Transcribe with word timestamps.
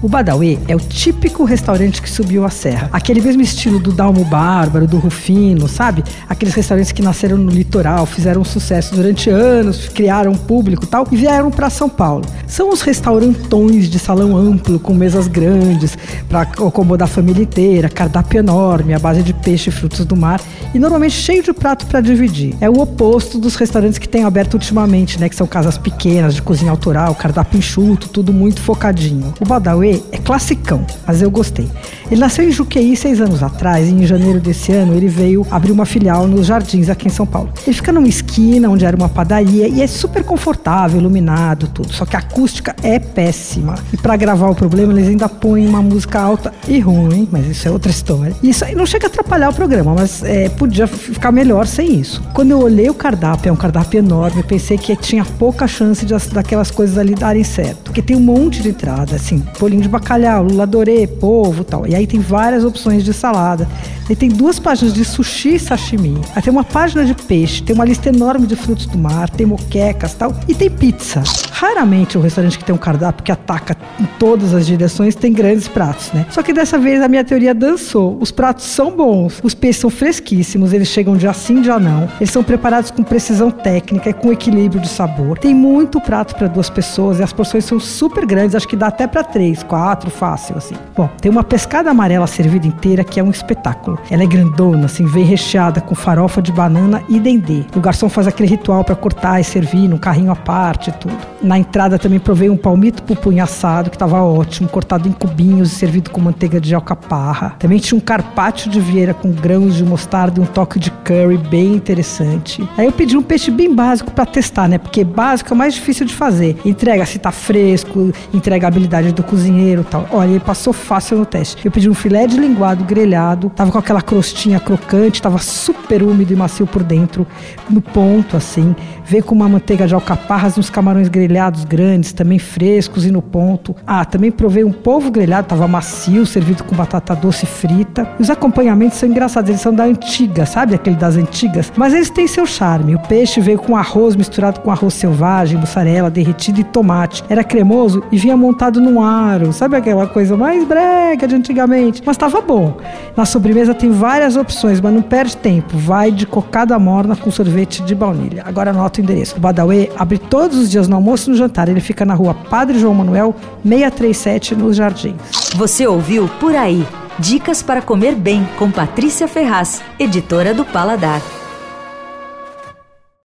O 0.00 0.08
Badawi 0.08 0.60
é 0.68 0.76
o 0.76 0.78
típico 0.78 1.42
restaurante 1.42 2.00
que 2.00 2.08
subiu 2.08 2.44
a 2.44 2.50
serra. 2.50 2.88
Aquele 2.92 3.20
mesmo 3.20 3.42
estilo 3.42 3.80
do 3.80 3.90
Dalmo 3.90 4.24
Bárbaro, 4.24 4.86
do 4.86 4.96
Rufino, 4.96 5.66
sabe? 5.66 6.04
Aqueles 6.28 6.54
restaurantes 6.54 6.92
que 6.92 7.02
nasceram 7.02 7.36
no 7.36 7.50
litoral, 7.50 8.06
fizeram 8.06 8.44
sucesso 8.44 8.94
durante 8.94 9.28
anos, 9.28 9.88
criaram 9.88 10.34
público 10.34 10.84
e 10.84 10.86
tal, 10.86 11.04
e 11.10 11.16
vieram 11.16 11.50
para 11.50 11.68
São 11.68 11.88
Paulo. 11.88 12.24
São 12.46 12.70
os 12.70 12.80
restaurantões 12.80 13.90
de 13.90 13.98
salão 13.98 14.36
amplo, 14.36 14.78
com 14.78 14.94
mesas 14.94 15.26
grandes, 15.26 15.98
para 16.28 16.42
acomodar 16.42 17.08
a 17.08 17.10
família 17.10 17.42
inteira, 17.42 17.88
cardápio 17.88 18.38
enorme, 18.38 18.94
à 18.94 19.00
base 19.00 19.24
de 19.24 19.34
peixe 19.34 19.68
e 19.68 19.72
frutos 19.72 20.04
do 20.04 20.14
mar, 20.14 20.40
e 20.72 20.78
normalmente 20.78 21.14
cheio 21.14 21.42
de 21.42 21.52
prato 21.52 21.86
para 21.86 22.00
dividir. 22.00 22.54
É 22.60 22.70
o 22.70 22.78
oposto 22.78 23.36
dos 23.36 23.56
restaurantes 23.56 23.98
que 23.98 24.08
têm 24.08 24.22
aberto 24.22 24.54
ultimamente, 24.54 25.18
né? 25.18 25.28
Que 25.28 25.34
são 25.34 25.46
casas 25.46 25.76
pequenas, 25.76 26.36
de 26.36 26.42
cozinha 26.42 26.70
autoral, 26.70 27.16
cardápio 27.16 27.58
enxuto, 27.58 28.08
tudo 28.08 28.32
muito 28.32 28.60
focadinho. 28.60 29.34
O 29.40 29.44
Badawi 29.44 29.87
é 30.12 30.18
classicão, 30.18 30.84
mas 31.06 31.22
eu 31.22 31.30
gostei. 31.30 31.68
Ele 32.10 32.20
nasceu 32.20 32.48
em 32.48 32.50
Juqueí 32.50 32.96
seis 32.96 33.20
anos 33.20 33.42
atrás 33.42 33.86
e 33.86 33.92
em 33.92 34.06
janeiro 34.06 34.40
desse 34.40 34.72
ano 34.72 34.94
ele 34.94 35.08
veio 35.08 35.46
abrir 35.50 35.72
uma 35.72 35.84
filial 35.84 36.26
nos 36.26 36.46
Jardins 36.46 36.88
aqui 36.88 37.06
em 37.06 37.10
São 37.10 37.26
Paulo. 37.26 37.50
Ele 37.66 37.74
fica 37.74 37.92
numa 37.92 38.08
esquina 38.08 38.68
onde 38.68 38.84
era 38.84 38.96
uma 38.96 39.08
padaria 39.08 39.68
e 39.68 39.82
é 39.82 39.86
super 39.86 40.24
confortável, 40.24 41.00
iluminado, 41.00 41.68
tudo. 41.68 41.92
Só 41.92 42.06
que 42.06 42.16
a 42.16 42.20
acústica 42.20 42.74
é 42.82 42.98
péssima. 42.98 43.74
E 43.92 43.96
para 43.96 44.16
gravar 44.16 44.48
o 44.48 44.54
problema 44.54 44.92
eles 44.92 45.08
ainda 45.08 45.28
põem 45.28 45.66
uma 45.66 45.82
música 45.82 46.20
alta 46.20 46.52
e 46.66 46.80
ruim, 46.80 47.28
mas 47.30 47.46
isso 47.46 47.68
é 47.68 47.70
outra 47.70 47.90
história. 47.90 48.34
Isso 48.42 48.64
aí 48.64 48.74
não 48.74 48.86
chega 48.86 49.06
a 49.06 49.08
atrapalhar 49.08 49.50
o 49.50 49.54
programa, 49.54 49.94
mas 49.94 50.22
é, 50.22 50.48
podia 50.48 50.86
ficar 50.86 51.30
melhor 51.30 51.66
sem 51.66 52.00
isso. 52.00 52.22
Quando 52.32 52.52
eu 52.52 52.60
olhei 52.60 52.88
o 52.88 52.94
cardápio, 52.94 53.50
é 53.50 53.52
um 53.52 53.56
cardápio 53.56 53.98
enorme, 53.98 54.42
pensei 54.42 54.78
que 54.78 54.96
tinha 54.96 55.24
pouca 55.24 55.66
chance 55.66 56.06
de, 56.06 56.14
daquelas 56.32 56.70
coisas 56.70 56.96
ali 56.96 57.14
darem 57.14 57.44
certo. 57.44 57.78
Porque 57.84 58.00
tem 58.00 58.16
um 58.16 58.20
monte 58.20 58.62
de 58.62 58.70
entrada, 58.70 59.16
assim, 59.16 59.42
bolinho 59.58 59.77
de 59.82 59.88
bacalhau, 59.88 60.44
lula 60.44 60.66
dorê, 60.66 61.06
polvo 61.06 61.64
tal. 61.64 61.86
E 61.86 61.94
aí 61.94 62.06
tem 62.06 62.20
várias 62.20 62.64
opções 62.64 63.04
de 63.04 63.12
salada. 63.12 63.68
E 64.08 64.16
tem 64.16 64.28
duas 64.28 64.58
páginas 64.58 64.94
de 64.94 65.04
sushi 65.04 65.54
e 65.56 65.58
sashimi. 65.58 66.18
Aí 66.34 66.42
tem 66.42 66.52
uma 66.52 66.64
página 66.64 67.04
de 67.04 67.14
peixe, 67.14 67.62
tem 67.62 67.74
uma 67.74 67.84
lista 67.84 68.08
enorme 68.08 68.46
de 68.46 68.56
frutos 68.56 68.86
do 68.86 68.96
mar, 68.96 69.28
tem 69.28 69.46
moquecas 69.46 70.14
tal. 70.14 70.34
E 70.48 70.54
tem 70.54 70.70
pizza. 70.70 71.22
Raramente 71.58 72.16
um 72.16 72.20
restaurante 72.20 72.56
que 72.56 72.64
tem 72.64 72.72
um 72.72 72.78
cardápio 72.78 73.24
que 73.24 73.32
ataca 73.32 73.76
em 73.98 74.04
todas 74.16 74.54
as 74.54 74.64
direções 74.64 75.16
tem 75.16 75.32
grandes 75.32 75.66
pratos, 75.66 76.12
né? 76.12 76.24
Só 76.30 76.40
que 76.40 76.52
dessa 76.52 76.78
vez 76.78 77.02
a 77.02 77.08
minha 77.08 77.24
teoria 77.24 77.52
dançou. 77.52 78.16
Os 78.20 78.30
pratos 78.30 78.64
são 78.64 78.92
bons, 78.92 79.40
os 79.42 79.54
peixes 79.54 79.80
são 79.80 79.90
fresquíssimos, 79.90 80.72
eles 80.72 80.86
chegam 80.86 81.16
dia 81.16 81.32
sim, 81.32 81.60
dia 81.60 81.76
não. 81.80 82.08
Eles 82.20 82.30
são 82.30 82.44
preparados 82.44 82.92
com 82.92 83.02
precisão 83.02 83.50
técnica 83.50 84.08
e 84.08 84.12
com 84.12 84.30
equilíbrio 84.30 84.80
de 84.80 84.86
sabor. 84.88 85.36
Tem 85.36 85.52
muito 85.52 86.00
prato 86.00 86.36
para 86.36 86.46
duas 86.46 86.70
pessoas 86.70 87.18
e 87.18 87.24
as 87.24 87.32
porções 87.32 87.64
são 87.64 87.80
super 87.80 88.24
grandes, 88.24 88.54
acho 88.54 88.68
que 88.68 88.76
dá 88.76 88.86
até 88.86 89.08
para 89.08 89.24
três, 89.24 89.64
quatro, 89.64 90.12
fácil 90.12 90.56
assim. 90.56 90.76
Bom, 90.96 91.10
tem 91.20 91.28
uma 91.28 91.42
pescada 91.42 91.90
amarela 91.90 92.28
servida 92.28 92.68
inteira 92.68 93.02
que 93.02 93.18
é 93.18 93.22
um 93.22 93.30
espetáculo. 93.30 93.98
Ela 94.08 94.22
é 94.22 94.26
grandona, 94.26 94.84
assim, 94.84 95.06
vem 95.06 95.24
recheada 95.24 95.80
com 95.80 95.96
farofa 95.96 96.40
de 96.40 96.52
banana 96.52 97.02
e 97.08 97.18
dendê. 97.18 97.64
O 97.74 97.80
garçom 97.80 98.08
faz 98.08 98.28
aquele 98.28 98.48
ritual 98.48 98.84
para 98.84 98.94
cortar 98.94 99.40
e 99.40 99.44
servir 99.44 99.88
num 99.88 99.98
carrinho 99.98 100.30
à 100.30 100.36
parte 100.36 100.90
e 100.90 100.92
tudo. 100.92 101.18
Na 101.40 101.58
entrada 101.58 101.98
também 101.98 102.18
provei 102.18 102.50
um 102.50 102.56
palmito 102.56 103.02
pupunha 103.02 103.44
assado 103.44 103.90
que 103.90 103.96
estava 103.96 104.20
ótimo, 104.22 104.68
cortado 104.68 105.08
em 105.08 105.12
cubinhos 105.12 105.72
e 105.72 105.74
servido 105.74 106.10
com 106.10 106.20
manteiga 106.20 106.60
de 106.60 106.74
alcaparra. 106.74 107.54
Também 107.58 107.78
tinha 107.78 107.96
um 107.96 108.00
carpaccio 108.00 108.70
de 108.70 108.80
vieira 108.80 109.14
com 109.14 109.30
grãos 109.30 109.76
de 109.76 109.84
mostarda 109.84 110.40
e 110.40 110.42
um 110.42 110.46
toque 110.46 110.78
de 110.78 110.90
curry 110.90 111.38
bem 111.38 111.74
interessante. 111.74 112.68
Aí 112.76 112.86
eu 112.86 112.92
pedi 112.92 113.16
um 113.16 113.22
peixe 113.22 113.50
bem 113.50 113.72
básico 113.72 114.10
para 114.10 114.26
testar, 114.26 114.68
né? 114.68 114.78
Porque 114.78 115.04
básico 115.04 115.52
é 115.52 115.56
mais 115.56 115.74
difícil 115.74 116.04
de 116.04 116.14
fazer. 116.14 116.56
Entrega 116.64 117.06
se 117.06 117.18
tá 117.18 117.30
fresco, 117.30 118.12
entrega 118.34 118.66
a 118.66 118.68
habilidade 118.68 119.12
do 119.12 119.22
cozinheiro, 119.22 119.84
tal. 119.84 120.06
Olha, 120.10 120.30
ele 120.30 120.40
passou 120.40 120.72
fácil 120.72 121.18
no 121.18 121.26
teste. 121.26 121.64
Eu 121.64 121.70
pedi 121.70 121.88
um 121.88 121.94
filé 121.94 122.26
de 122.26 122.36
linguado 122.36 122.84
grelhado, 122.84 123.50
tava 123.50 123.70
com 123.70 123.78
aquela 123.78 124.02
crostinha 124.02 124.58
crocante, 124.58 125.22
tava 125.22 125.38
super 125.38 126.02
úmido 126.02 126.32
e 126.32 126.36
macio 126.36 126.66
por 126.66 126.82
dentro, 126.82 127.26
no 127.70 127.80
ponto 127.80 128.36
assim. 128.36 128.74
Veio 129.04 129.22
com 129.22 129.34
uma 129.34 129.48
manteiga 129.48 129.86
de 129.86 129.94
alcaparras 129.94 130.56
e 130.56 130.60
uns 130.60 130.68
camarões 130.68 131.08
grelhados 131.08 131.27
grandes, 131.64 132.12
também 132.12 132.38
frescos 132.38 133.04
e 133.04 133.10
no 133.10 133.22
ponto. 133.22 133.74
Ah, 133.86 134.04
também 134.04 134.30
provei 134.30 134.64
um 134.64 134.72
polvo 134.72 135.10
grelhado, 135.10 135.48
tava 135.48 135.68
macio, 135.68 136.24
servido 136.26 136.64
com 136.64 136.74
batata 136.74 137.14
doce 137.14 137.46
frita. 137.46 138.08
Os 138.18 138.30
acompanhamentos 138.30 138.98
são 138.98 139.08
engraçados, 139.08 139.50
eles 139.50 139.60
são 139.60 139.74
da 139.74 139.84
antiga, 139.84 140.46
sabe? 140.46 140.74
Aquele 140.74 140.96
das 140.96 141.16
antigas. 141.16 141.72
Mas 141.76 141.92
eles 141.94 142.10
têm 142.10 142.26
seu 142.26 142.46
charme. 142.46 142.94
O 142.94 143.00
peixe 143.00 143.40
veio 143.40 143.58
com 143.58 143.76
arroz 143.76 144.16
misturado 144.16 144.60
com 144.60 144.70
arroz 144.70 144.94
selvagem, 144.94 145.58
mussarela 145.58 146.10
derretida 146.10 146.60
e 146.60 146.64
tomate. 146.64 147.24
Era 147.28 147.44
cremoso 147.44 148.02
e 148.10 148.18
vinha 148.18 148.36
montado 148.36 148.80
num 148.80 149.02
aro. 149.02 149.52
Sabe 149.52 149.76
aquela 149.76 150.06
coisa 150.06 150.36
mais 150.36 150.66
brega 150.66 151.26
de 151.26 151.34
antigamente? 151.34 152.02
Mas 152.04 152.16
tava 152.16 152.40
bom. 152.40 152.76
Na 153.16 153.24
sobremesa 153.24 153.74
tem 153.74 153.90
várias 153.90 154.36
opções, 154.36 154.80
mas 154.80 154.92
não 154.92 155.02
perde 155.02 155.36
tempo. 155.36 155.76
Vai 155.76 156.10
de 156.10 156.26
cocada 156.26 156.78
morna 156.78 157.16
com 157.16 157.30
sorvete 157.30 157.82
de 157.82 157.94
baunilha. 157.94 158.42
Agora 158.46 158.70
anota 158.70 159.00
o 159.00 159.04
endereço. 159.04 159.36
O 159.36 159.40
Badawi 159.40 159.90
abre 159.96 160.18
todos 160.18 160.58
os 160.58 160.70
dias 160.70 160.88
no 160.88 160.96
almoço 161.18 161.30
e 161.30 161.32
no 161.32 161.36
jantar. 161.36 161.68
Ele 161.68 161.80
fica 161.80 162.04
na 162.04 162.14
rua 162.14 162.34
Padre 162.34 162.78
João 162.78 162.94
Manuel, 162.94 163.34
637, 163.64 164.54
nos 164.54 164.76
Jardins. 164.76 165.16
Você 165.56 165.86
ouviu 165.86 166.28
Por 166.40 166.54
Aí. 166.54 166.86
Dicas 167.18 167.62
para 167.62 167.82
comer 167.82 168.14
bem 168.14 168.48
com 168.58 168.70
Patrícia 168.70 169.26
Ferraz, 169.26 169.82
editora 169.98 170.54
do 170.54 170.64
Paladar. 170.64 171.20